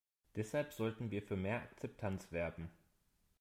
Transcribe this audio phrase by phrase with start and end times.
[0.35, 2.71] Deshalb sollten wir für mehr Akzeptanz werben.